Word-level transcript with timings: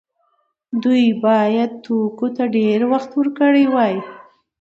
دوی 0.83 1.05
باید 1.25 1.71
توکو 1.85 2.27
ته 2.35 2.43
ډیر 2.55 2.79
وخت 2.91 3.09
ورکړی 3.19 3.65
وای. 3.73 3.95